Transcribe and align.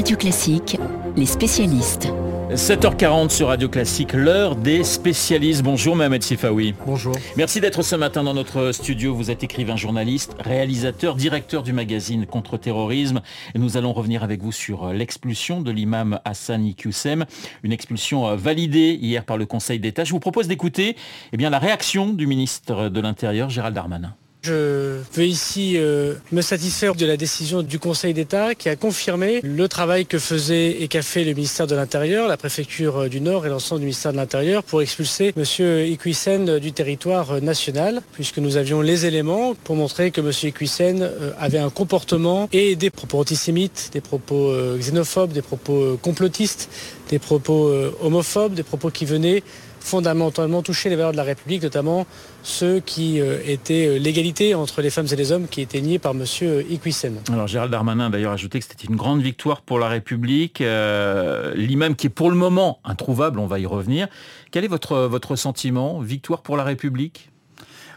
Radio 0.00 0.16
Classique, 0.16 0.78
les 1.14 1.26
spécialistes. 1.26 2.08
7h40 2.52 3.28
sur 3.28 3.48
Radio 3.48 3.68
Classique, 3.68 4.14
l'heure 4.14 4.56
des 4.56 4.82
spécialistes. 4.82 5.62
Bonjour 5.62 5.94
Mohamed 5.94 6.22
Sifawi. 6.22 6.74
Bonjour. 6.86 7.14
Merci 7.36 7.60
d'être 7.60 7.82
ce 7.82 7.96
matin 7.96 8.22
dans 8.24 8.32
notre 8.32 8.72
studio. 8.72 9.14
Vous 9.14 9.30
êtes 9.30 9.44
écrivain, 9.44 9.76
journaliste, 9.76 10.34
réalisateur, 10.38 11.16
directeur 11.16 11.62
du 11.62 11.74
magazine 11.74 12.24
Contre-terrorisme. 12.24 13.20
Et 13.54 13.58
nous 13.58 13.76
allons 13.76 13.92
revenir 13.92 14.24
avec 14.24 14.40
vous 14.40 14.52
sur 14.52 14.90
l'expulsion 14.90 15.60
de 15.60 15.70
l'imam 15.70 16.18
Hassan 16.24 16.64
Iqiyoussem, 16.64 17.26
une 17.62 17.72
expulsion 17.72 18.34
validée 18.36 18.98
hier 18.98 19.26
par 19.26 19.36
le 19.36 19.44
Conseil 19.44 19.80
d'État. 19.80 20.04
Je 20.04 20.12
vous 20.12 20.18
propose 20.18 20.48
d'écouter 20.48 20.96
eh 21.34 21.36
bien, 21.36 21.50
la 21.50 21.58
réaction 21.58 22.14
du 22.14 22.26
ministre 22.26 22.88
de 22.88 23.00
l'Intérieur, 23.02 23.50
Gérald 23.50 23.74
Darmanin. 23.74 24.14
Je 24.42 25.00
veux 25.12 25.26
ici 25.26 25.74
euh, 25.76 26.14
me 26.32 26.40
satisfaire 26.40 26.94
de 26.94 27.04
la 27.04 27.18
décision 27.18 27.62
du 27.62 27.78
Conseil 27.78 28.14
d'État 28.14 28.54
qui 28.54 28.70
a 28.70 28.76
confirmé 28.76 29.40
le 29.42 29.68
travail 29.68 30.06
que 30.06 30.18
faisait 30.18 30.80
et 30.80 30.88
qu'a 30.88 31.02
fait 31.02 31.24
le 31.24 31.34
ministère 31.34 31.66
de 31.66 31.74
l'Intérieur, 31.74 32.26
la 32.26 32.38
préfecture 32.38 33.02
euh, 33.02 33.08
du 33.08 33.20
Nord 33.20 33.44
et 33.44 33.50
l'ensemble 33.50 33.80
du 33.80 33.86
ministère 33.86 34.12
de 34.12 34.16
l'Intérieur 34.16 34.62
pour 34.62 34.80
expulser 34.80 35.34
M. 35.36 35.44
Iquissen 35.90 36.58
du 36.58 36.72
territoire 36.72 37.32
euh, 37.32 37.40
national, 37.40 38.00
puisque 38.12 38.38
nous 38.38 38.56
avions 38.56 38.80
les 38.80 39.04
éléments 39.04 39.54
pour 39.62 39.76
montrer 39.76 40.10
que 40.10 40.22
M. 40.22 40.32
Iquissen 40.42 41.10
avait 41.38 41.58
un 41.58 41.70
comportement 41.70 42.48
et 42.50 42.76
des 42.76 42.88
propos 42.88 43.20
antisémites, 43.20 43.90
des 43.92 44.00
propos 44.00 44.54
xénophobes, 44.78 45.32
des 45.32 45.42
propos 45.42 45.98
complotistes, 46.00 46.70
des 47.10 47.18
propos 47.18 47.70
homophobes, 48.00 48.54
des 48.54 48.62
propos 48.62 48.90
qui 48.90 49.04
venaient 49.04 49.42
fondamentalement 49.80 50.62
toucher 50.62 50.90
les 50.90 50.96
valeurs 50.96 51.12
de 51.12 51.16
la 51.16 51.24
République, 51.24 51.62
notamment 51.62 52.06
ceux 52.42 52.80
qui 52.80 53.20
euh, 53.20 53.38
étaient 53.46 53.86
euh, 53.86 53.98
l'égalité 53.98 54.54
entre 54.54 54.82
les 54.82 54.90
femmes 54.90 55.06
et 55.10 55.16
les 55.16 55.32
hommes 55.32 55.48
qui 55.48 55.60
étaient 55.60 55.80
niés 55.80 55.98
par 55.98 56.12
M. 56.12 56.24
Iquissen. 56.70 57.16
Alors 57.32 57.46
Gérald 57.46 57.72
Darmanin 57.72 58.06
a 58.06 58.10
d'ailleurs 58.10 58.32
ajouté 58.32 58.60
que 58.60 58.66
c'était 58.66 58.86
une 58.86 58.96
grande 58.96 59.22
victoire 59.22 59.62
pour 59.62 59.78
la 59.78 59.88
République. 59.88 60.60
Euh, 60.60 61.54
l'imam 61.54 61.96
qui 61.96 62.06
est 62.06 62.10
pour 62.10 62.30
le 62.30 62.36
moment 62.36 62.78
introuvable, 62.84 63.38
on 63.38 63.46
va 63.46 63.58
y 63.58 63.66
revenir. 63.66 64.08
Quel 64.50 64.64
est 64.64 64.68
votre, 64.68 64.96
votre 64.98 65.36
sentiment? 65.36 66.00
Victoire 66.00 66.42
pour 66.42 66.56
la 66.56 66.64
République? 66.64 67.30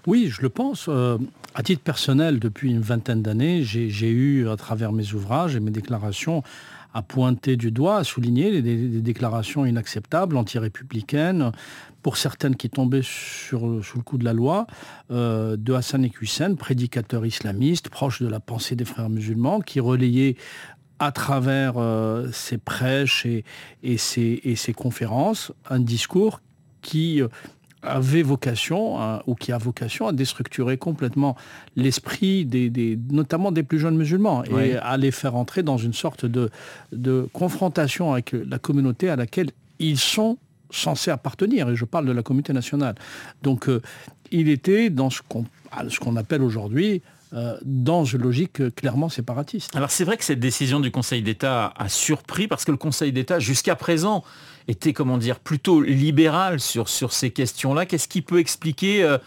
Oui, 0.05 0.27
je 0.29 0.41
le 0.41 0.49
pense. 0.49 0.89
à 0.89 1.63
titre 1.63 1.81
personnel, 1.81 2.39
depuis 2.39 2.71
une 2.71 2.81
vingtaine 2.81 3.21
d'années, 3.21 3.63
j'ai 3.63 4.09
eu, 4.09 4.49
à 4.49 4.57
travers 4.57 4.91
mes 4.91 5.13
ouvrages 5.13 5.55
et 5.55 5.61
mes 5.61 5.71
déclarations, 5.71 6.43
à 6.93 7.01
pointer 7.01 7.57
du 7.57 7.71
doigt, 7.71 7.97
à 7.97 8.03
souligner 8.03 8.61
des, 8.61 9.01
déclarations 9.01 9.65
inacceptables, 9.65 10.37
anti-républicaines, 10.37 11.51
pour 12.01 12.17
certaines 12.17 12.55
qui 12.55 12.69
tombaient 12.69 13.01
sur, 13.03 13.83
sous 13.83 13.97
le 13.97 14.03
coup 14.03 14.17
de 14.17 14.25
la 14.25 14.33
loi, 14.33 14.67
euh, 15.11 15.55
de 15.57 15.73
Hassan 15.73 16.07
Hussein, 16.21 16.55
prédicateur 16.55 17.25
islamiste, 17.25 17.89
proche 17.89 18.21
de 18.21 18.27
la 18.27 18.39
pensée 18.39 18.75
des 18.75 18.85
frères 18.85 19.09
musulmans, 19.09 19.59
qui 19.61 19.79
relayait 19.79 20.35
à 20.99 21.11
travers 21.11 21.73
euh, 21.77 22.29
ses 22.31 22.57
prêches 22.57 23.25
et, 23.25 23.43
et, 23.81 23.97
ses, 23.97 24.41
et, 24.43 24.55
ses, 24.55 24.73
conférences 24.73 25.51
un 25.69 25.79
discours 25.79 26.41
qui 26.81 27.21
euh, 27.21 27.27
avait 27.83 28.23
vocation, 28.23 29.21
ou 29.27 29.35
qui 29.35 29.51
a 29.51 29.57
vocation 29.57 30.07
à 30.07 30.11
déstructurer 30.11 30.77
complètement 30.77 31.35
l'esprit 31.75 32.45
des, 32.45 32.99
notamment 33.11 33.51
des 33.51 33.63
plus 33.63 33.79
jeunes 33.79 33.97
musulmans 33.97 34.43
et 34.43 34.75
à 34.75 34.97
les 34.97 35.11
faire 35.11 35.35
entrer 35.35 35.63
dans 35.63 35.77
une 35.77 35.93
sorte 35.93 36.25
de, 36.25 36.49
de 36.91 37.27
confrontation 37.33 38.13
avec 38.13 38.33
la 38.33 38.59
communauté 38.59 39.09
à 39.09 39.15
laquelle 39.15 39.51
ils 39.79 39.99
sont 39.99 40.37
censés 40.75 41.11
appartenir, 41.11 41.69
et 41.69 41.75
je 41.75 41.85
parle 41.85 42.05
de 42.05 42.11
la 42.11 42.23
communauté 42.23 42.53
nationale. 42.53 42.95
Donc 43.41 43.69
euh, 43.69 43.81
il 44.31 44.49
était 44.49 44.89
dans 44.89 45.09
ce 45.09 45.21
qu'on 45.27 45.45
qu'on 45.99 46.15
appelle 46.17 46.43
aujourd'hui 46.43 47.01
euh, 47.33 47.57
dans 47.63 48.05
une 48.05 48.21
logique 48.21 48.75
clairement 48.75 49.09
séparatiste. 49.09 49.75
Alors 49.75 49.89
c'est 49.89 50.03
vrai 50.03 50.17
que 50.17 50.23
cette 50.23 50.39
décision 50.39 50.79
du 50.79 50.91
Conseil 50.91 51.23
d'État 51.23 51.73
a 51.75 51.89
surpris 51.89 52.47
parce 52.47 52.63
que 52.63 52.69
le 52.69 52.77
Conseil 52.77 53.11
d'État, 53.11 53.39
jusqu'à 53.39 53.75
présent, 53.75 54.23
était, 54.67 54.93
comment 54.93 55.17
dire, 55.17 55.39
plutôt 55.39 55.81
libéral 55.81 56.59
sur, 56.59 56.89
sur 56.89 57.11
ces 57.11 57.31
questions-là. 57.31 57.87
Qu'est-ce 57.87 58.07
qui 58.07 58.21
peut 58.21 58.39
expliquer, 58.39 59.03
euh, 59.03 59.17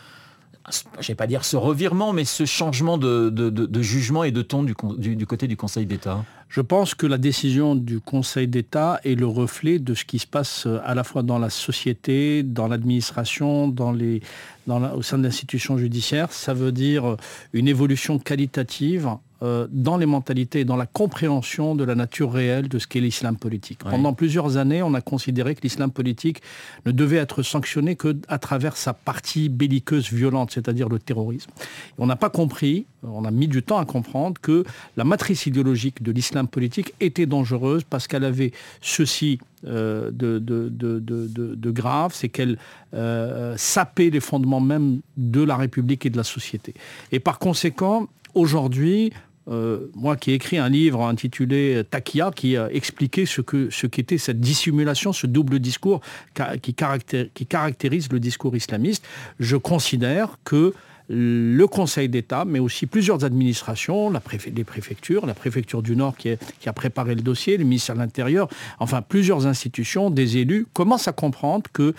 je 0.70 0.98
ne 1.00 1.06
vais 1.08 1.14
pas 1.16 1.26
dire 1.26 1.44
ce 1.44 1.56
revirement, 1.56 2.12
mais 2.12 2.24
ce 2.24 2.44
changement 2.44 2.96
de, 2.96 3.82
jugement 3.82 4.22
et 4.22 4.30
de 4.30 4.42
ton 4.42 4.62
du, 4.62 4.74
du 5.16 5.26
côté 5.26 5.48
du 5.48 5.56
Conseil 5.56 5.86
d'État? 5.86 6.24
Je 6.48 6.60
pense 6.60 6.94
que 6.94 7.06
la 7.06 7.18
décision 7.18 7.74
du 7.74 8.00
Conseil 8.00 8.48
d'État 8.48 9.00
est 9.04 9.14
le 9.14 9.26
reflet 9.26 9.78
de 9.78 9.94
ce 9.94 10.04
qui 10.04 10.18
se 10.18 10.26
passe 10.26 10.66
euh, 10.66 10.78
à 10.84 10.94
la 10.94 11.04
fois 11.04 11.22
dans 11.22 11.38
la 11.38 11.50
société, 11.50 12.42
dans 12.42 12.68
l'administration, 12.68 13.68
dans 13.68 13.92
les, 13.92 14.22
dans 14.66 14.92
au 14.94 15.02
sein 15.02 15.18
de 15.18 15.24
l'institution 15.24 15.76
judiciaire. 15.76 16.32
Ça 16.32 16.54
veut 16.54 16.72
dire 16.72 17.04
euh, 17.04 17.16
une 17.52 17.68
évolution 17.68 18.18
qualitative 18.18 19.08
euh, 19.42 19.66
dans 19.70 19.98
les 19.98 20.06
mentalités 20.06 20.60
et 20.60 20.64
dans 20.64 20.76
la 20.76 20.86
compréhension 20.86 21.74
de 21.74 21.84
la 21.84 21.94
nature 21.94 22.32
réelle 22.32 22.70
de 22.70 22.78
ce 22.78 22.86
qu'est 22.86 23.00
l'islam 23.00 23.36
politique. 23.36 23.80
Pendant 23.80 24.14
plusieurs 24.14 24.56
années, 24.56 24.82
on 24.82 24.94
a 24.94 25.02
considéré 25.02 25.54
que 25.54 25.60
l'islam 25.60 25.90
politique 25.90 26.40
ne 26.86 26.90
devait 26.90 27.18
être 27.18 27.42
sanctionné 27.42 27.96
qu'à 27.96 28.38
travers 28.38 28.78
sa 28.78 28.94
partie 28.94 29.50
belliqueuse 29.50 30.10
violente, 30.10 30.52
c'est-à-dire 30.52 30.88
le 30.88 30.98
terrorisme. 30.98 31.50
on 31.98 32.06
n'a 32.06 32.16
pas 32.16 32.30
compris, 32.30 32.86
on 33.02 33.26
a 33.26 33.30
mis 33.30 33.46
du 33.46 33.62
temps 33.62 33.76
à 33.76 33.84
comprendre 33.84 34.40
que 34.40 34.64
la 34.96 35.04
matrice 35.04 35.44
idéologique 35.44 36.02
de 36.02 36.12
l'islam 36.12 36.45
politique 36.46 36.94
était 37.00 37.26
dangereuse 37.26 37.82
parce 37.84 38.06
qu'elle 38.06 38.24
avait 38.24 38.52
ceci 38.80 39.38
euh, 39.66 40.10
de, 40.12 41.70
grave, 41.70 42.12
c'est 42.14 42.28
qu'elle 42.28 42.58
euh, 42.94 43.54
sapait 43.56 44.10
les 44.10 44.20
fondements 44.20 44.60
même 44.60 45.00
de 45.16 45.42
la 45.42 45.56
République 45.56 46.06
et 46.06 46.10
de 46.10 46.16
la 46.16 46.24
société. 46.24 46.74
Et 47.12 47.20
par 47.20 47.38
conséquent, 47.38 48.08
aujourd'hui, 48.34 49.12
euh, 49.48 49.90
moi 49.94 50.16
qui 50.16 50.32
ai 50.32 50.34
écrit 50.34 50.58
un 50.58 50.68
livre 50.68 51.04
intitulé 51.04 51.82
Takia, 51.90 52.30
qui 52.34 52.56
a 52.56 52.70
expliqué 52.72 53.26
ce 53.26 53.40
qu'était 53.86 54.18
cette 54.18 54.40
dissimulation, 54.40 55.12
ce 55.12 55.26
double 55.26 55.58
discours 55.58 56.00
qui 56.62 56.74
caractérise 56.74 58.12
le 58.12 58.20
discours 58.20 58.56
islamiste, 58.56 59.04
je 59.40 59.56
considère 59.56 60.38
que 60.44 60.74
le 61.08 61.66
Conseil 61.66 62.08
d'État, 62.08 62.44
mais 62.44 62.58
aussi 62.58 62.86
plusieurs 62.86 63.24
administrations, 63.24 64.12
les 64.54 64.64
préfectures, 64.64 65.26
la 65.26 65.34
préfecture 65.34 65.82
du 65.82 65.94
Nord 65.96 66.16
qui, 66.16 66.30
a 66.30 66.72
préparé 66.72 67.14
le 67.14 67.22
dossier, 67.22 67.56
le 67.56 67.64
ministère 67.64 67.94
de 67.94 68.00
l'Intérieur, 68.00 68.48
enfin 68.80 69.02
plusieurs 69.02 69.46
institutions, 69.46 70.10
des 70.10 70.38
élus, 70.38 70.66
commencent 70.72 71.08
à 71.08 71.12
comprendre 71.12 71.70
que 71.72 71.94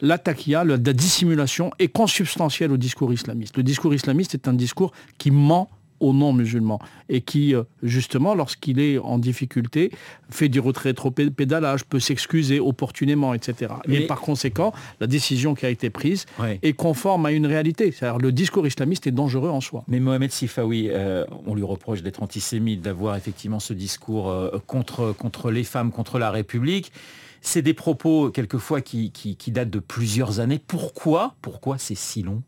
la 0.00 0.18
la 0.64 0.92
dissimulation 0.92 1.70
est 1.78 1.88
consubstantielle 1.88 2.72
au 2.72 2.76
discours 2.76 3.12
islamiste? 3.12 3.56
Le 3.56 3.62
discours 3.62 3.94
islamiste 3.94 4.34
est 4.34 4.48
un 4.48 4.52
discours 4.52 4.92
qui 5.16 5.30
ment 5.30 5.70
aux 6.02 6.12
non-musulmans 6.12 6.80
et 7.08 7.20
qui, 7.20 7.54
euh, 7.54 7.62
justement, 7.82 8.34
lorsqu'il 8.34 8.80
est 8.80 8.98
en 8.98 9.18
difficulté, 9.18 9.92
fait 10.30 10.48
du 10.48 10.60
retrait 10.60 10.94
trop 10.94 11.10
pédalage, 11.10 11.84
peut 11.84 12.00
s'excuser 12.00 12.58
opportunément, 12.60 13.34
etc. 13.34 13.74
Et 13.88 14.06
par 14.06 14.20
conséquent, 14.20 14.72
la 15.00 15.06
décision 15.06 15.54
qui 15.54 15.64
a 15.64 15.68
été 15.68 15.90
prise 15.90 16.26
est 16.62 16.72
conforme 16.72 17.26
à 17.26 17.32
une 17.32 17.46
réalité. 17.46 17.92
C'est-à-dire 17.92 18.18
le 18.18 18.32
discours 18.32 18.66
islamiste 18.66 19.06
est 19.06 19.12
dangereux 19.12 19.50
en 19.50 19.60
soi. 19.60 19.84
Mais 19.88 20.00
Mohamed 20.00 20.32
Sifawi, 20.32 20.88
euh, 20.90 21.24
on 21.46 21.54
lui 21.54 21.62
reproche 21.62 22.02
d'être 22.02 22.22
antisémite, 22.22 22.82
d'avoir 22.82 23.16
effectivement 23.16 23.60
ce 23.60 23.72
discours 23.72 24.30
euh, 24.30 24.50
contre, 24.66 25.12
contre 25.12 25.50
les 25.50 25.64
femmes, 25.64 25.92
contre 25.92 26.18
la 26.18 26.30
République. 26.30 26.92
C'est 27.40 27.62
des 27.62 27.74
propos 27.74 28.30
quelquefois 28.30 28.80
qui, 28.80 29.10
qui, 29.10 29.36
qui, 29.36 29.50
datent 29.50 29.70
de 29.70 29.80
plusieurs 29.80 30.40
années. 30.40 30.60
Pourquoi 30.64 31.34
Pourquoi 31.42 31.78
c'est 31.78 31.96
si 31.96 32.22
long? 32.22 32.42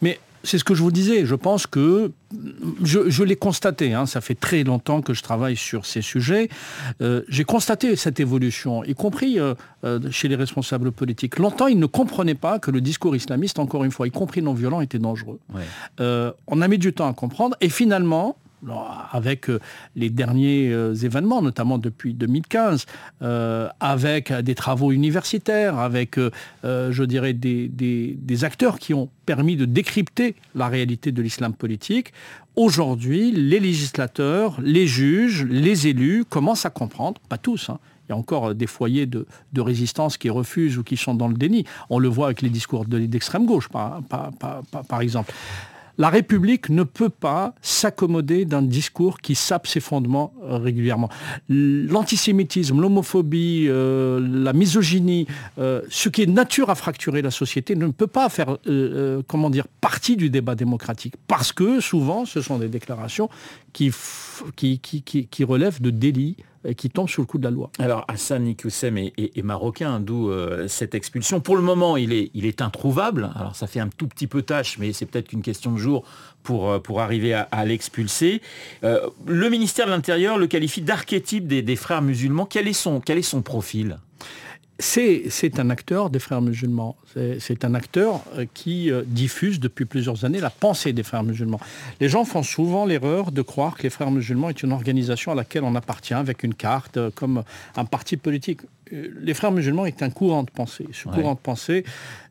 Mais 0.00 0.18
c'est 0.44 0.58
ce 0.58 0.64
que 0.64 0.74
je 0.74 0.82
vous 0.82 0.90
disais. 0.90 1.24
Je 1.26 1.34
pense 1.34 1.66
que 1.66 2.12
je, 2.82 3.22
l'ai 3.22 3.36
constaté. 3.36 3.94
Hein, 3.94 4.06
ça 4.06 4.20
fait 4.20 4.34
très 4.34 4.64
longtemps 4.64 5.02
que 5.02 5.14
je 5.14 5.22
travaille 5.22 5.56
sur 5.56 5.86
ces 5.86 6.02
sujets. 6.02 6.48
Euh, 7.00 7.22
j'ai 7.28 7.44
constaté 7.44 7.94
cette 7.96 8.20
évolution, 8.20 8.84
y 8.84 8.94
compris 8.94 9.38
euh, 9.38 9.54
euh, 9.84 10.00
chez 10.10 10.28
les 10.28 10.36
responsables 10.36 10.92
politiques. 10.92 11.38
Longtemps, 11.38 11.66
ils 11.66 11.78
ne 11.78 11.86
comprenaient 11.86 12.34
pas 12.34 12.58
que 12.58 12.70
le 12.70 12.80
discours 12.80 13.14
islamiste, 13.14 13.58
encore 13.58 13.84
une 13.84 13.92
fois, 13.92 14.06
y 14.06 14.10
compris 14.10 14.42
non 14.42 14.54
violent, 14.54 14.80
était 14.80 14.98
dangereux. 14.98 15.38
on 15.98 16.60
a 16.60 16.68
mis 16.68 16.78
du 16.78 16.92
temps 16.92 17.08
à 17.08 17.12
comprendre. 17.12 17.56
Et 17.60 17.68
finalement, 17.68 18.36
avec 19.12 19.50
euh, 19.50 19.60
les 19.96 20.10
derniers 20.10 20.70
euh, 20.70 20.94
événements, 20.94 21.42
notamment 21.42 21.78
depuis 21.78 22.14
2015, 22.14 22.86
euh, 23.22 23.68
avec 23.80 24.32
des 24.32 24.54
travaux 24.54 24.92
universitaires, 24.92 25.78
avec, 25.78 26.18
je 26.64 27.02
dirais, 27.04 27.32
des, 27.32 28.44
acteurs 28.44 28.78
qui 28.78 28.94
ont 28.94 29.08
permis 29.26 29.56
de 29.56 29.64
décrypter 29.64 30.34
la 30.54 30.68
réalité 30.68 31.12
de 31.12 31.22
l'islam 31.22 31.54
politique. 31.54 32.12
Aujourd'hui, 32.56 33.30
les 33.30 33.60
législateurs, 33.60 34.58
les 34.60 34.86
juges, 34.86 35.44
les 35.44 35.86
élus 35.86 36.24
commencent 36.28 36.66
à 36.66 36.70
comprendre, 36.70 37.20
pas 37.28 37.38
tous, 37.38 37.70
hein, 37.70 37.78
il 38.08 38.12
y 38.12 38.14
a 38.14 38.16
encore 38.16 38.54
des 38.54 38.66
foyers 38.66 39.06
de, 39.06 39.26
résistance 39.56 40.16
qui 40.16 40.28
refusent 40.28 40.76
ou 40.76 40.82
qui 40.82 40.96
sont 40.96 41.14
dans 41.14 41.28
le 41.28 41.34
déni. 41.34 41.64
On 41.88 41.98
le 41.98 42.08
voit 42.08 42.26
avec 42.26 42.42
les 42.42 42.50
discours 42.50 42.84
d'extrême 42.84 43.46
gauche, 43.46 43.68
par 43.68 45.00
exemple. 45.00 45.32
La 45.98 46.08
République 46.08 46.68
ne 46.70 46.84
peut 46.84 47.10
pas 47.10 47.54
s'accommoder 47.60 48.44
d'un 48.44 48.62
discours 48.62 49.18
qui 49.18 49.34
sape 49.34 49.66
ses 49.66 49.80
fondements 49.80 50.32
euh, 50.42 50.56
régulièrement. 50.56 51.08
L'antisémitisme, 51.48 52.80
l'homophobie, 52.80 53.66
euh, 53.68 54.20
la 54.20 54.52
misogynie, 54.52 55.26
euh, 55.58 55.82
ce 55.90 56.08
qui 56.08 56.22
est 56.22 56.26
nature 56.26 56.70
à 56.70 56.74
fracturer 56.74 57.20
la 57.20 57.30
société 57.30 57.76
ne 57.76 57.88
peut 57.88 58.06
pas 58.06 58.28
faire, 58.28 58.56
partie 59.80 60.16
du 60.16 60.30
débat 60.30 60.54
démocratique. 60.54 61.14
Parce 61.26 61.52
que 61.52 61.80
souvent, 61.80 62.24
ce 62.24 62.40
sont 62.40 62.58
des 62.58 62.68
déclarations 62.68 63.28
qui, 63.72 63.92
qui, 64.56 65.44
relèvent 65.44 65.82
de 65.82 65.90
délits 65.90 66.36
qui 66.76 66.90
tombe 66.90 67.08
sous 67.08 67.20
le 67.20 67.26
coup 67.26 67.38
de 67.38 67.44
la 67.44 67.50
loi. 67.50 67.70
Alors 67.78 68.04
Hassan 68.08 68.46
Iqiyoussem 68.46 68.98
est, 68.98 69.42
marocain, 69.42 70.00
d'où 70.00 70.30
euh, 70.30 70.68
cette 70.68 70.94
expulsion. 70.94 71.40
Pour 71.40 71.56
le 71.56 71.62
moment, 71.62 71.96
il 71.96 72.12
est, 72.12 72.62
introuvable. 72.62 73.30
Alors 73.34 73.56
ça 73.56 73.66
fait 73.66 73.80
un 73.80 73.88
tout 73.88 74.06
petit 74.06 74.26
peu 74.26 74.42
tâche, 74.42 74.78
mais 74.78 74.92
c'est 74.92 75.06
peut-être 75.06 75.28
qu'une 75.28 75.42
question 75.42 75.72
de 75.72 75.78
jour 75.78 76.04
pour, 76.42 76.70
euh, 76.70 76.78
arriver 76.98 77.34
à, 77.34 77.64
l'expulser. 77.64 78.42
le 78.82 79.48
ministère 79.48 79.86
de 79.86 79.90
l'Intérieur 79.90 80.38
le 80.38 80.46
qualifie 80.46 80.82
d'archétype 80.82 81.46
des, 81.46 81.76
frères 81.76 82.02
musulmans. 82.02 82.46
Quel 82.46 82.68
est 82.68 82.72
son 82.72 83.42
profil? 83.42 83.98
C'est 84.82 85.60
un 85.60 85.70
acteur 85.70 86.10
des 86.10 86.18
frères 86.18 86.42
musulmans. 86.42 86.96
C'est 87.38 87.64
un 87.64 87.74
acteur 87.74 88.22
euh, 88.36 88.46
qui 88.52 88.90
euh, 88.90 89.02
diffuse 89.06 89.60
depuis 89.60 89.84
plusieurs 89.84 90.24
années 90.24 90.40
la 90.40 90.50
pensée 90.50 90.92
des 90.92 91.02
frères 91.02 91.22
musulmans. 91.22 91.60
Les 92.00 92.08
gens 92.08 92.24
font 92.24 92.42
souvent 92.42 92.84
l'erreur 92.84 93.32
de 93.32 93.42
croire 93.42 93.76
que 93.76 93.84
les 93.84 93.90
frères 93.90 94.10
musulmans 94.10 94.48
est 94.48 94.62
une 94.62 94.72
organisation 94.72 95.32
à 95.32 95.34
laquelle 95.34 95.62
on 95.62 95.74
appartient 95.74 96.14
avec 96.14 96.42
une 96.42 96.54
carte, 96.54 96.96
euh, 96.96 97.10
comme 97.14 97.44
un 97.76 97.84
parti 97.84 98.16
politique. 98.16 98.60
Les 98.90 99.32
frères 99.34 99.52
musulmans 99.52 99.86
est 99.86 100.02
un 100.02 100.10
courant 100.10 100.42
de 100.42 100.50
pensée. 100.50 100.86
Ce 100.92 101.08
courant 101.08 101.34
de 101.34 101.38
pensée 101.38 101.84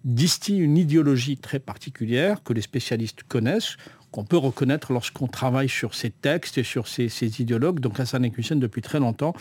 distille 0.05 0.59
une 0.59 0.77
idéologie 0.77 1.37
très 1.37 1.57
particulière 1.57 2.43
que 2.43 2.53
les 2.53 2.61
spécialistes 2.61 3.23
connaissent 3.23 3.77
qu'on 4.11 4.25
peut 4.25 4.37
reconnaître 4.37 4.91
lorsqu'on 4.91 5.27
travaille 5.27 5.69
sur 5.69 5.95
ces 5.95 6.09
textes 6.09 6.57
et 6.57 6.63
sur 6.63 6.87
ces, 6.87 7.07
idéologues. 7.41 7.79
Donc 7.79 7.99
Hassan 7.99 8.29
Hussein, 8.37 8.57
depuis 8.57 8.81
très 8.81 8.99
longtemps, 8.99 9.33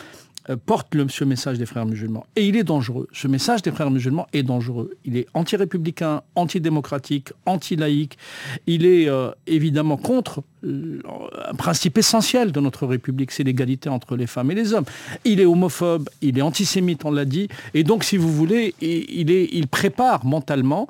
porte 0.65 0.95
le, 0.95 1.07
ce 1.09 1.23
message 1.23 1.57
des 1.57 1.65
frères 1.65 1.85
musulmans. 1.85 2.25
Et 2.35 2.47
il 2.47 2.55
est 2.55 2.63
dangereux. 2.63 3.07
Ce 3.13 3.27
message 3.27 3.61
des 3.61 3.71
frères 3.71 3.91
musulmans 3.91 4.27
est 4.33 4.43
dangereux. 4.43 4.91
Il 5.05 5.17
est 5.17 5.27
anti-républicain, 5.33 6.21
anti-démocratique, 6.35 7.29
anti-laïque. 7.45 8.17
Il 8.67 8.85
est 8.85 9.07
euh, 9.07 9.31
évidemment 9.47 9.97
contre 9.97 10.43
euh, 10.63 10.99
un 11.49 11.55
principe 11.55 11.97
essentiel 11.97 12.51
de 12.51 12.59
notre 12.59 12.85
République, 12.85 13.31
c'est 13.31 13.43
l'égalité 13.43 13.89
entre 13.89 14.15
les 14.15 14.27
femmes 14.27 14.51
et 14.51 14.55
les 14.55 14.73
hommes. 14.73 14.85
Il 15.25 15.39
est 15.39 15.45
homophobe, 15.45 16.09
il 16.21 16.37
est 16.37 16.41
antisémite, 16.41 17.05
on 17.05 17.11
l'a 17.11 17.25
dit. 17.25 17.47
Et 17.73 17.83
donc, 17.83 18.03
si 18.03 18.17
vous 18.17 18.31
voulez, 18.31 18.75
il 18.81 19.67
prépare 19.67 20.25
mentalement 20.25 20.87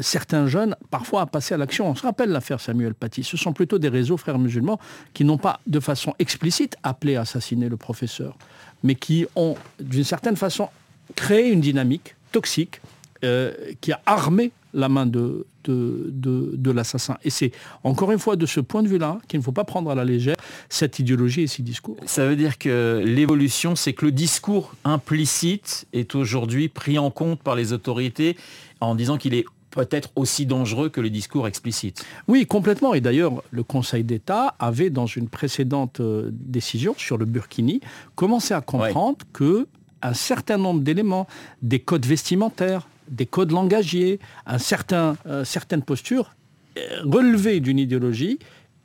certains 0.00 0.46
jeunes 0.46 0.76
parfois 0.90 1.22
à 1.22 1.26
passer 1.26 1.54
à 1.54 1.58
l'action. 1.58 1.88
On 1.88 1.94
se 1.94 2.02
rappelle 2.02 2.30
l'affaire 2.30 2.60
Samuel 2.60 2.94
Paty. 2.94 3.22
Ce 3.22 3.36
sont 3.36 3.52
plutôt 3.52 3.78
des 3.78 3.88
réseaux 3.88 4.16
frères 4.16 4.38
musulmans 4.38 4.78
qui 5.14 5.24
n'ont 5.24 5.38
pas 5.38 5.60
de 5.66 5.80
façon 5.80 6.14
explicite 6.18 6.76
appelé 6.82 7.16
à 7.16 7.22
assassiner 7.22 7.68
le 7.68 7.76
professeur 7.76 8.36
mais 8.82 8.94
qui 8.94 9.26
ont, 9.36 9.56
d'une 9.80 10.04
certaine 10.04 10.36
façon, 10.36 10.68
créé 11.14 11.50
une 11.50 11.60
dynamique 11.60 12.14
toxique 12.32 12.80
euh, 13.24 13.52
qui 13.80 13.92
a 13.92 14.00
armé 14.06 14.52
la 14.74 14.88
main 14.88 15.06
de, 15.06 15.46
de, 15.64 16.70
l'assassin. 16.70 17.16
Et 17.24 17.30
c'est 17.30 17.52
encore 17.82 18.12
une 18.12 18.18
fois 18.18 18.36
de 18.36 18.44
ce 18.44 18.60
point 18.60 18.82
de 18.82 18.88
vue-là 18.88 19.18
qu'il 19.26 19.40
ne 19.40 19.44
faut 19.44 19.52
pas 19.52 19.64
prendre 19.64 19.90
à 19.90 19.94
la 19.94 20.04
légère 20.04 20.36
cette 20.68 20.98
idéologie 20.98 21.42
et 21.42 21.46
ces 21.46 21.62
discours. 21.62 21.96
Ça 22.04 22.26
veut 22.26 22.36
dire 22.36 22.58
que 22.58 23.02
l'évolution, 23.04 23.74
c'est 23.74 23.94
que 23.94 24.04
le 24.04 24.12
discours 24.12 24.74
implicite 24.84 25.86
est 25.94 26.14
aujourd'hui 26.14 26.68
pris 26.68 26.98
en 26.98 27.10
compte 27.10 27.40
par 27.40 27.54
les 27.54 27.72
autorités 27.72 28.36
en 28.80 28.94
disant 28.94 29.16
qu'il 29.16 29.34
est 29.34 29.46
peut-être 29.76 30.10
aussi 30.16 30.46
dangereux 30.46 30.88
que 30.88 31.02
le 31.02 31.10
discours 31.10 31.46
explicite. 31.46 32.04
Oui, 32.28 32.46
complètement. 32.46 32.94
Et 32.94 33.02
d'ailleurs, 33.02 33.42
le 33.50 33.62
Conseil 33.62 34.04
d'État 34.04 34.56
avait, 34.58 34.88
dans 34.88 35.06
une 35.06 35.28
précédente 35.28 36.00
euh, 36.00 36.30
décision 36.32 36.94
sur 36.96 37.18
le 37.18 37.26
Burkini, 37.26 37.80
commencé 38.14 38.54
à 38.54 38.62
comprendre 38.62 39.18
que 39.34 39.68
un 40.02 40.14
certain 40.14 40.56
nombre 40.56 40.80
d'éléments, 40.80 41.26
des 41.62 41.78
codes 41.78 42.06
vestimentaires, 42.06 42.88
des 43.08 43.26
codes 43.26 43.52
langagiers, 43.52 44.18
un 44.46 44.58
certain, 44.58 45.16
euh, 45.26 45.44
certaines 45.44 45.82
postures 45.82 46.34
euh, 46.78 47.02
relevaient 47.04 47.60
d'une 47.60 47.78
idéologie 47.78 48.38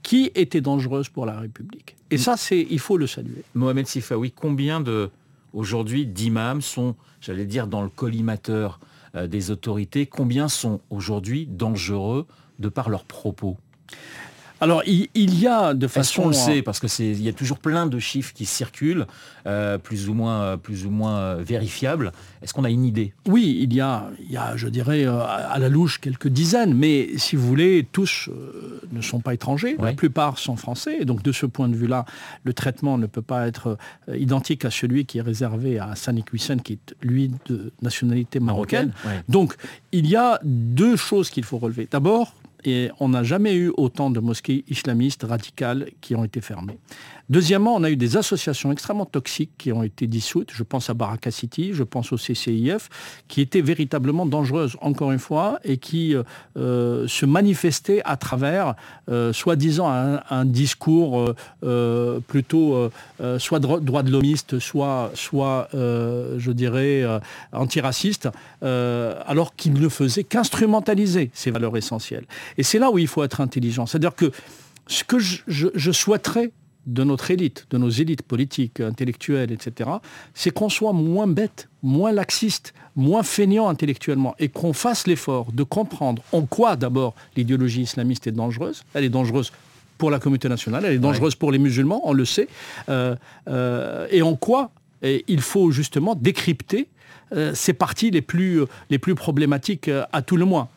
qui 0.03 0.31
était 0.35 0.61
dangereuse 0.61 1.07
pour 1.09 1.25
la 1.25 1.39
République. 1.39 1.95
Et 2.09 2.17
ça, 2.17 2.35
c'est, 2.35 2.67
il 2.69 2.79
faut 2.79 2.97
le 2.97 3.07
saluer. 3.07 3.43
Mohamed 3.55 3.87
Sifawi, 3.87 4.31
combien 4.31 4.81
de, 4.81 5.09
aujourd'hui, 5.53 6.05
d'imams 6.05 6.61
sont, 6.61 6.95
j'allais 7.21 7.45
dire, 7.45 7.67
dans 7.67 7.81
le 7.81 7.89
collimateur 7.89 8.79
des 9.13 9.51
autorités, 9.51 10.05
combien 10.05 10.47
sont 10.47 10.81
aujourd'hui 10.89 11.47
dangereux 11.47 12.27
de 12.59 12.69
par 12.69 12.89
leurs 12.89 13.05
propos? 13.05 13.57
Alors, 14.61 14.83
il, 14.85 15.39
y 15.39 15.47
a 15.47 15.73
de 15.73 15.87
façon... 15.87 16.21
On 16.21 16.27
le 16.27 16.33
sait, 16.33 16.61
parce 16.61 16.79
qu'il 16.79 17.19
y 17.19 17.27
a 17.27 17.33
toujours 17.33 17.57
plein 17.57 17.87
de 17.87 17.97
chiffres 17.97 18.31
qui 18.31 18.45
circulent, 18.45 19.07
euh, 19.47 19.79
plus 19.79 20.07
ou 20.07 20.13
moins, 20.13 20.55
plus 20.59 20.85
ou 20.85 20.91
moins 20.91 21.17
euh, 21.17 21.43
vérifiables. 21.43 22.11
Est-ce 22.43 22.53
qu'on 22.53 22.63
a 22.63 22.69
une 22.69 22.85
idée? 22.85 23.11
Oui, 23.27 23.57
il 23.59 23.73
y, 23.73 23.81
a, 23.81 24.11
il 24.19 24.31
y 24.31 24.37
a, 24.37 24.55
je 24.55 24.67
dirais, 24.67 25.03
euh, 25.03 25.19
à 25.19 25.57
la 25.57 25.67
louche, 25.67 25.99
quelques 25.99 26.27
dizaines, 26.27 26.75
mais 26.75 27.09
si 27.17 27.35
vous 27.35 27.47
voulez, 27.47 27.87
tous 27.91 28.29
ne 28.91 29.01
sont 29.01 29.19
pas 29.19 29.33
étrangers, 29.33 29.75
la 29.79 29.93
plupart 29.93 30.37
sont 30.37 30.55
français, 30.55 30.97
et 31.01 31.05
donc 31.05 31.23
de 31.23 31.31
ce 31.31 31.47
point 31.47 31.67
de 31.67 31.75
vue-là, 31.75 32.05
le 32.43 32.53
traitement 32.53 32.99
ne 32.99 33.07
peut 33.07 33.23
pas 33.23 33.47
être 33.47 33.79
identique 34.13 34.63
à 34.63 34.69
celui 34.69 35.05
qui 35.05 35.17
est 35.17 35.23
réservé 35.23 35.79
à 35.79 35.95
Sani 35.95 36.23
Hussein, 36.31 36.59
qui 36.59 36.73
est, 36.73 36.95
lui, 37.01 37.31
de 37.47 37.73
nationalité 37.81 38.39
marocaine. 38.39 38.93
Donc, 39.27 39.55
il 39.91 40.07
y 40.07 40.15
a 40.15 40.39
deux 40.43 40.97
choses 40.97 41.31
qu'il 41.31 41.45
faut 41.45 41.57
relever. 41.57 41.87
D'abord, 41.89 42.35
et 42.63 42.89
on 42.99 43.09
n'a 43.09 43.23
jamais 43.23 43.55
eu 43.55 43.71
autant 43.77 44.09
de 44.09 44.19
mosquées 44.19 44.63
islamistes 44.67 45.23
radicales 45.23 45.89
qui 46.01 46.15
ont 46.15 46.23
été 46.23 46.41
fermées. 46.41 46.77
Deuxièmement, 47.31 47.75
on 47.75 47.83
a 47.83 47.89
eu 47.89 47.95
des 47.95 48.17
associations 48.17 48.73
extrêmement 48.73 49.05
toxiques 49.05 49.51
qui 49.57 49.71
ont 49.71 49.83
été 49.83 50.05
dissoutes. 50.05 50.49
Je 50.53 50.63
pense 50.63 50.89
à 50.89 50.93
Baraka 50.93 51.31
City, 51.31 51.71
je 51.73 51.83
pense 51.83 52.11
au 52.11 52.17
CCIF, 52.17 52.89
qui 53.29 53.39
étaient 53.39 53.61
véritablement 53.61 54.25
dangereuses, 54.25 54.75
encore 54.81 55.13
une 55.13 55.19
fois, 55.19 55.57
et 55.63 55.77
qui 55.77 56.13
euh, 56.13 56.23
euh, 56.57 57.07
se 57.07 57.25
manifestaient 57.25 58.01
à 58.03 58.17
travers, 58.17 58.75
euh, 59.09 59.31
soi-disant, 59.31 59.87
un, 60.29 60.43
discours 60.43 61.33
plutôt 62.27 62.89
soit 63.37 63.59
droit 63.59 64.03
de 64.03 64.11
l'homiste, 64.11 64.59
soit, 64.59 65.11
soit 65.13 65.69
je 65.73 66.51
dirais, 66.51 67.05
antiraciste, 67.53 68.27
alors 68.61 69.55
qu'ils 69.55 69.73
ne 69.73 69.87
faisaient 69.87 70.23
qu'instrumentaliser 70.23 71.29
ces 71.33 71.51
valeurs 71.51 71.77
essentielles. 71.77 72.25
Et 72.57 72.63
c'est 72.63 72.79
là 72.79 72.91
où 72.91 72.97
il 72.97 73.07
faut 73.07 73.23
être 73.23 73.41
intelligent. 73.41 73.85
C'est-à-dire 73.85 74.15
que 74.15 74.31
ce 74.87 75.03
que 75.03 75.17
je 75.19 75.91
souhaiterais 75.91 76.51
de 76.87 77.03
notre 77.03 77.31
élite, 77.31 77.67
de 77.69 77.77
nos 77.77 77.89
élites 77.89 78.23
politiques, 78.23 78.79
intellectuelles, 78.79 79.51
etc., 79.51 79.89
c'est 80.33 80.51
qu'on 80.51 80.69
soit 80.69 80.93
moins 80.93 81.27
bête, 81.27 81.69
moins 81.83 82.11
laxiste, 82.11 82.73
moins 82.95 83.23
feignant 83.23 83.69
intellectuellement 83.69 84.35
et 84.39 84.49
qu'on 84.49 84.73
fasse 84.73 85.07
l'effort 85.07 85.51
de 85.51 85.63
comprendre 85.63 86.23
en 86.31 86.45
quoi 86.45 86.75
d'abord 86.75 87.15
l'idéologie 87.35 87.81
islamiste 87.81 88.27
est 88.27 88.31
dangereuse. 88.31 88.83
Elle 88.93 89.03
est 89.03 89.09
dangereuse 89.09 89.51
pour 89.97 90.09
la 90.09 90.19
communauté 90.19 90.49
nationale, 90.49 90.83
elle 90.85 90.93
est 90.93 90.99
dangereuse 90.99 91.35
pour 91.35 91.51
les 91.51 91.59
musulmans, 91.59 92.01
on 92.05 92.13
le 92.13 92.25
sait, 92.25 92.47
euh, 92.89 93.15
euh, 93.47 94.07
et 94.09 94.23
en 94.23 94.35
quoi 94.35 94.71
il 95.03 95.41
faut 95.41 95.71
justement 95.71 96.13
décrypter 96.13 96.87
ces 97.53 97.73
parties 97.73 98.11
les 98.11 98.21
plus, 98.21 98.65
problématiques 99.15 99.87
euh, 99.87 100.03
à 100.11 100.21
tout 100.21 100.37
le 100.37 100.45
moins. 100.45 100.69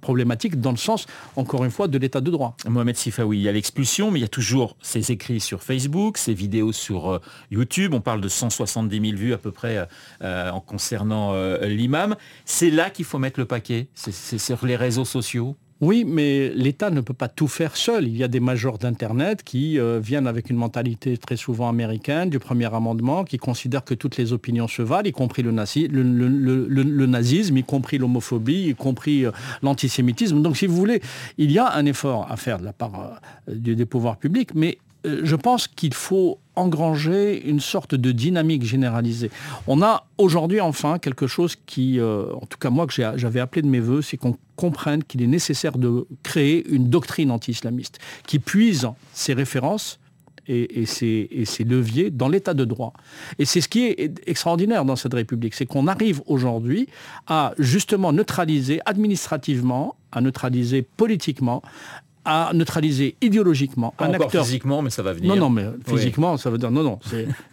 Problématiques 0.00 0.60
dans 0.60 0.70
le 0.70 0.76
sens, 0.76 1.06
encore 1.36 1.64
une 1.64 1.70
fois, 1.70 1.88
de 1.88 1.98
l'état 1.98 2.20
de 2.20 2.30
droit. 2.30 2.56
Mohamed 2.66 2.96
Sifawi, 2.96 3.38
il 3.38 3.42
y 3.42 3.48
a 3.48 3.52
l'expulsion, 3.52 4.10
mais 4.10 4.18
il 4.18 4.22
y 4.22 4.26
a 4.26 4.28
toujours 4.28 4.76
ses 4.82 5.12
écrits 5.12 5.40
sur 5.40 5.62
Facebook, 5.62 6.18
ses 6.18 6.34
vidéos 6.34 6.72
sur 6.72 7.12
euh, 7.12 7.18
YouTube. 7.50 7.94
On 7.94 8.00
parle 8.00 8.20
de 8.20 8.28
170 8.28 9.00
000 9.00 9.16
vues 9.16 9.32
à 9.32 9.38
peu 9.38 9.50
près 9.50 9.86
en 10.22 10.60
concernant 10.60 11.34
l'imam. 11.62 12.16
C'est 12.44 12.70
là 12.70 12.90
qu'il 12.90 13.04
faut 13.04 13.18
mettre 13.18 13.40
le 13.40 13.46
paquet, 13.46 13.88
c'est 13.94 14.38
sur 14.38 14.64
les 14.66 14.76
réseaux 14.76 15.04
sociaux 15.04 15.56
oui, 15.82 16.04
mais 16.06 16.48
l'État 16.50 16.90
ne 16.90 17.00
peut 17.00 17.12
pas 17.12 17.26
tout 17.26 17.48
faire 17.48 17.76
seul. 17.76 18.06
Il 18.06 18.16
y 18.16 18.22
a 18.22 18.28
des 18.28 18.38
majors 18.38 18.78
d'Internet 18.78 19.42
qui 19.42 19.80
euh, 19.80 19.98
viennent 19.98 20.28
avec 20.28 20.48
une 20.48 20.56
mentalité 20.56 21.18
très 21.18 21.34
souvent 21.34 21.68
américaine 21.68 22.30
du 22.30 22.38
premier 22.38 22.72
amendement, 22.72 23.24
qui 23.24 23.36
considèrent 23.36 23.82
que 23.82 23.94
toutes 23.94 24.16
les 24.16 24.32
opinions 24.32 24.68
se 24.68 24.80
valent, 24.80 25.08
y 25.08 25.10
compris 25.10 25.42
le, 25.42 25.50
nazisme, 25.50 27.56
y 27.56 27.64
compris 27.64 27.98
l'homophobie, 27.98 28.68
y 28.68 28.76
compris 28.76 29.26
euh, 29.26 29.32
l'antisémitisme. 29.60 30.40
Donc 30.40 30.56
si 30.56 30.68
vous 30.68 30.76
voulez, 30.76 31.02
il 31.36 31.50
y 31.50 31.58
a 31.58 31.74
un 31.74 31.84
effort 31.84 32.30
à 32.30 32.36
faire 32.36 32.60
de 32.60 32.64
la 32.64 32.72
part 32.72 33.20
euh, 33.48 33.52
des 33.52 33.84
pouvoirs 33.84 34.18
publics, 34.18 34.54
mais 34.54 34.78
je 35.04 35.36
pense 35.36 35.66
qu'il 35.68 35.94
faut 35.94 36.38
engranger 36.54 37.48
une 37.48 37.60
sorte 37.60 37.94
de 37.94 38.12
dynamique 38.12 38.62
généralisée. 38.64 39.30
On 39.66 39.82
a 39.82 40.06
aujourd'hui 40.18 40.60
enfin 40.60 40.98
quelque 40.98 41.26
chose 41.26 41.56
qui, 41.66 41.98
euh, 41.98 42.26
en 42.34 42.46
tout 42.46 42.58
cas 42.58 42.70
moi 42.70 42.86
que 42.86 42.92
j'avais 42.92 43.40
appelé 43.40 43.62
de 43.62 43.68
mes 43.68 43.80
voeux, 43.80 44.02
c'est 44.02 44.16
qu'on 44.16 44.36
comprenne 44.56 45.02
qu'il 45.02 45.22
est 45.22 45.26
nécessaire 45.26 45.78
de 45.78 46.06
créer 46.22 46.66
une 46.68 46.88
doctrine 46.88 47.30
anti-islamiste 47.30 47.98
qui 48.26 48.38
puise 48.38 48.88
ses 49.12 49.32
références 49.32 49.98
et, 50.48 50.86
ses, 50.86 51.64
leviers 51.64 52.10
dans 52.10 52.28
l'état 52.28 52.52
de 52.52 52.64
droit. 52.64 52.92
Et 53.38 53.44
c'est 53.44 53.60
ce 53.60 53.68
qui 53.68 53.84
est 53.84 54.20
extraordinaire 54.26 54.84
dans 54.84 54.96
cette 54.96 55.14
République, 55.14 55.54
c'est 55.54 55.66
qu'on 55.66 55.86
arrive 55.86 56.20
aujourd'hui 56.26 56.88
à 57.26 57.54
justement 57.58 58.12
neutraliser 58.12 58.80
administrativement, 58.84 59.96
à 60.10 60.20
neutraliser 60.20 60.82
politiquement 60.82 61.62
à 62.24 62.52
neutraliser 62.54 63.16
idéologiquement 63.20 63.94
un 63.98 64.12
acteur. 64.12 64.44
physiquement, 64.44 64.82
mais 64.82 64.90
ça 64.90 65.02
va 65.02 65.12
venir. 65.12 65.34
Non, 65.34 65.40
non, 65.40 65.50
mais 65.50 65.66
physiquement, 65.86 66.36
ça 66.36 66.50
veut 66.50 66.58
dire 66.58 66.70
non, 66.70 66.82
non. 66.82 66.98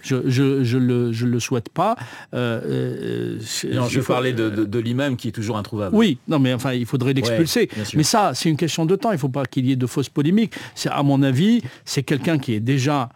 Je, 0.01 0.27
je, 0.27 0.63
je, 0.63 0.77
le, 0.77 1.11
je 1.11 1.25
le 1.25 1.39
souhaite 1.39 1.69
pas. 1.69 1.95
Euh, 2.33 3.37
euh 3.39 3.73
non, 3.73 3.87
je, 3.87 4.01
parlais 4.01 4.33
de, 4.33 4.49
de, 4.49 4.79
l'imam 4.79 5.17
qui 5.17 5.29
est 5.29 5.31
toujours 5.31 5.57
introuvable. 5.57 5.95
Oui, 5.95 6.19
non, 6.27 6.39
mais 6.39 6.53
enfin, 6.53 6.73
il 6.73 6.85
faudrait 6.85 7.13
l'expulser. 7.13 7.69
mais 7.95 8.03
ça, 8.03 8.33
c'est 8.33 8.49
une 8.49 8.57
question 8.57 8.85
de 8.85 8.95
temps. 8.95 9.11
Il 9.11 9.15
ne 9.15 9.19
faut 9.19 9.29
pas 9.29 9.45
qu'il 9.45 9.65
y 9.65 9.71
ait 9.71 9.75
de 9.75 9.87
fausses 9.87 10.09
polémiques. 10.09 10.53
C'est 10.75 10.89
à 10.89 11.03
mon 11.03 11.23
avis, 11.23 11.61
c'est 11.85 12.03
quelqu'un 12.03 12.37
qui 12.37 12.53
est 12.53 12.59
déjà 12.59 13.09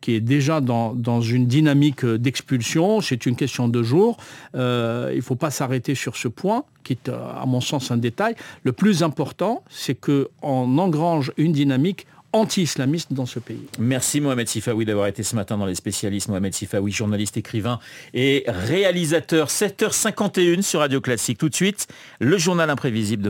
qui 0.00 0.14
est 0.14 0.20
déjà 0.20 0.60
dans, 0.60 0.94
dans 0.94 1.20
une 1.20 1.46
dynamique 1.46 2.04
d'expulsion. 2.04 3.00
C'est 3.00 3.26
une 3.26 3.36
question 3.36 3.68
de 3.68 3.82
jours. 3.82 4.16
il 4.54 4.58
ne 4.58 5.20
faut 5.20 5.36
pas 5.36 5.50
s'arrêter 5.50 5.94
sur 5.94 6.16
ce 6.16 6.28
point, 6.28 6.64
qui 6.84 6.94
est 6.94 7.08
à 7.08 7.44
mon 7.46 7.60
sens 7.60 7.90
un 7.90 7.96
détail. 7.96 8.34
Le 8.62 8.72
plus 8.72 9.02
important, 9.02 9.62
c'est 9.68 9.94
qu'on 9.94 10.78
engrange 10.78 11.32
une 11.36 11.52
dynamique 11.52 12.06
anti-islamiste 12.32 13.12
dans 13.12 13.26
ce 13.26 13.38
pays. 13.38 13.66
Merci 13.78 14.20
Mohamed 14.20 14.48
Sifawi 14.48 14.84
d'avoir 14.84 15.06
été 15.06 15.22
ce 15.22 15.34
matin 15.34 15.56
dans 15.56 15.66
les 15.66 15.74
spécialistes. 15.74 16.28
Mohamed 16.28 16.52
Sifawi, 16.52 16.92
journaliste, 16.92 17.36
écrivain 17.36 17.78
et 18.12 18.44
réalisateur. 18.46 19.48
7h51 19.48 20.62
sur 20.62 20.80
Radio 20.80 21.00
Classique. 21.00 21.38
Tout 21.38 21.48
de 21.48 21.54
suite, 21.54 21.86
le 22.20 22.36
journal 22.36 22.68
imprévisible 22.68 23.22
de 23.22 23.26